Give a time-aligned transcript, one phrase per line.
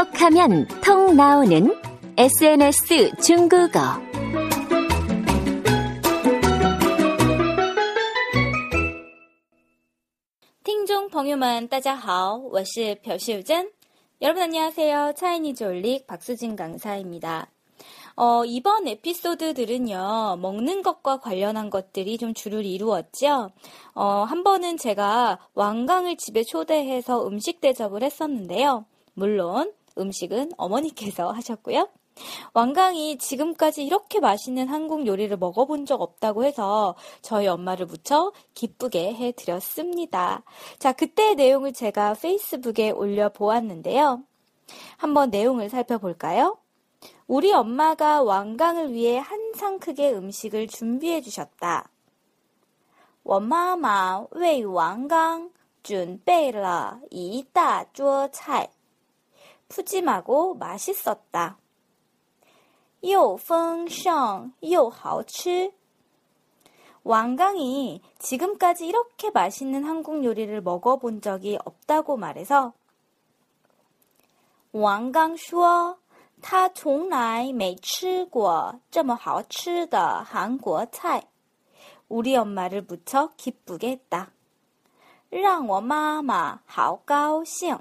[0.00, 1.74] 톡하면 통 나오는
[2.16, 3.80] SNS 중국어.
[10.64, 13.70] 听众朋友们，大家好，我是朴秀珍。
[14.22, 15.12] 여러분 안녕하세요.
[15.16, 17.48] 차이니즈 올릭 박수진 강사입니다.
[18.18, 23.50] 어, 이번 에피소드들은요, 먹는 것과 관련한 것들이 좀 주를 이루었죠.
[23.94, 28.86] 어, 한 번은 제가 왕강을 집에 초대해서 음식 대접을 했었는데요.
[29.12, 31.88] 물론 음식은 어머니께서 하셨고요.
[32.54, 40.42] 왕강이 지금까지 이렇게 맛있는 한국 요리를 먹어본 적 없다고 해서 저희 엄마를 무척 기쁘게 해드렸습니다.
[40.78, 44.22] 자, 그때의 내용을 제가 페이스북에 올려보았는데요.
[44.96, 46.58] 한번 내용을 살펴볼까요?
[47.26, 51.90] 우리 엄마가 왕강을 위해 한상 크게 음식을 준비해 주셨다.
[53.28, 55.50] 我妈妈为 왕강
[55.82, 58.70] 准备了一大桌菜.
[59.70, 61.58] 푸짐하고 맛있었다.
[63.02, 65.72] 又丰盛又好吃.
[67.04, 72.72] 왕강이 지금까지 이렇게 맛있는 한국 요리를 먹어본 적이 없다고 말해서
[74.72, 75.98] 王刚说
[76.42, 81.22] 他从来没吃过这么好吃的韩国菜.
[82.08, 84.32] 우리 엄마를 무척 기쁘게 했다.
[85.30, 87.78] 让我妈妈好高兴.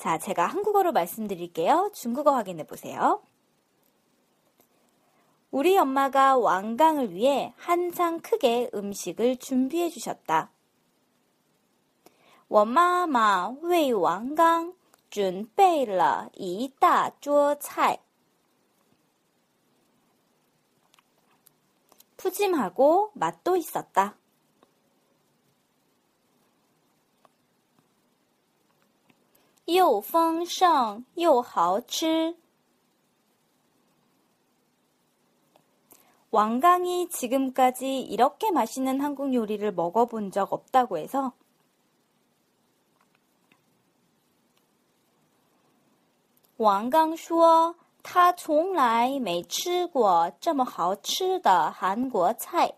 [0.00, 1.90] 자, 제가 한국어로 말씀드릴게요.
[1.94, 3.22] 중국어 확인해 보세요.
[5.50, 10.50] 우리 엄마가 왕강을 위해 한 상 크게 음식을 준비해 주셨다.
[12.48, 14.74] 我妈妈为王刚
[15.10, 17.98] 准备了一大桌菜.
[22.16, 24.16] 푸짐하고 맛도 있었다.
[29.70, 32.36] 又丰盛又好吃.
[36.30, 41.32] 왕강이 지금까지 이렇게 맛있는 한국 요리를 먹어본 적 없다고 해서
[46.58, 52.74] 王刚说他从来没吃过这么好吃的韩国菜.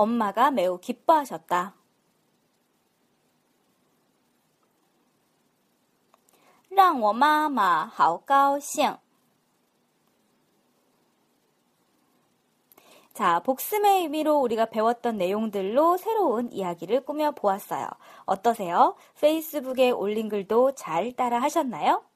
[0.00, 1.74] 엄마가 매우 기뻐하셨다.
[6.70, 8.96] 랑 워마마 하오가오싱
[13.12, 17.86] 자, 복습의 의미로 우리가 배웠던 내용들로 새로운 이야기를 꾸며 보았어요.
[18.24, 18.96] 어떠세요?
[19.20, 22.09] 페이스북에 올린 글도 잘 따라 하셨나요?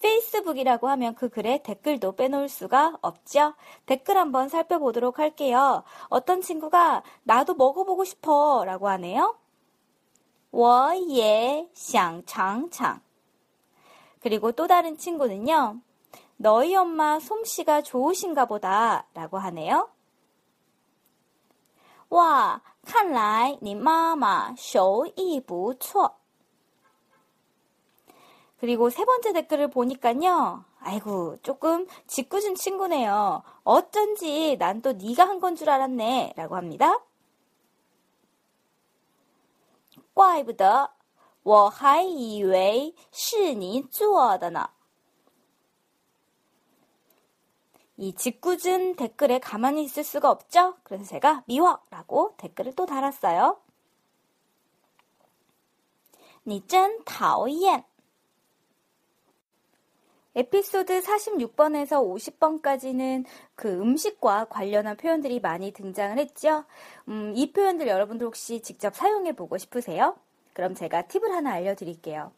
[0.00, 3.54] 페이스북이라고 하면 그 글에 댓글도 빼놓을 수가 없죠?
[3.86, 5.82] 댓글 한번 살펴보도록 할게요.
[6.08, 9.36] 어떤 친구가 나도 먹어보고 싶어 라고 하네요.
[10.50, 13.00] 我也想尝尝.
[14.20, 15.80] 그리고 또 다른 친구는요.
[16.36, 19.90] 너희 엄마 솜씨가 좋으신가 보다 라고 하네요.
[22.10, 26.19] 哇，看来你妈妈手艺不错.
[28.60, 30.64] 그리고 세 번째 댓글을 보니까요.
[30.80, 33.42] 아이고, 조금 짓궂은 친구네요.
[33.64, 36.34] 어쩐지 난 또 네가 한 건 줄 알았네.
[36.36, 36.98] 라고 합니다.
[40.14, 40.90] 怪不得
[41.42, 44.68] 我还以为是你做的呢.
[47.98, 50.76] 이 짓궂은 댓글에 가만히 있을 수가 없죠?
[50.82, 53.60] 그래서 제가 미워라고 댓글을 또 달았어요.
[56.44, 57.84] 你真讨厌.
[60.35, 63.25] 에피소드 46번에서 50번까지는
[63.55, 66.63] 그 음식과 관련한 표현들이 많이 등장을 했죠.
[67.09, 70.15] 음, 이 표현들 여러분들 혹시 직접 사용해 보고 싶으세요?
[70.53, 72.31] 그럼 제가 팁을 하나 알려드릴게요.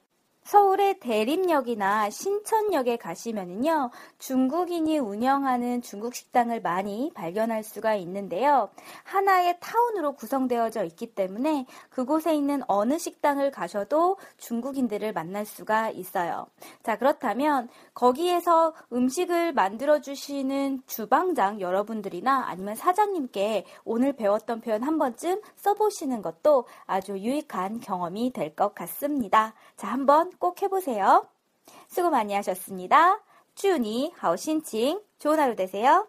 [0.45, 8.69] 서울의 대림역이나 신천역에 가시면은요, 중국인이 운영하는 중국 식당을 많이 발견할 수가 있는데요.
[9.03, 16.47] 하나의 타운으로 구성되어져 있기 때문에 그곳에 있는 어느 식당을 가셔도 중국인들을 만날 수가 있어요.
[16.83, 25.41] 자, 그렇다면 거기에서 음식을 만들어 주시는 주방장 여러분들이나 아니면 사장님께 오늘 배웠던 표현 한 번쯤
[25.57, 29.53] 써보시는 것도 아주 유익한 경험이 될 것 같습니다.
[29.75, 31.27] 자, 한번 꼭 해보세요.
[31.87, 33.21] 수고 많이 하셨습니다.
[33.55, 36.07] 주니 하오신칭 좋은 하루 되세요.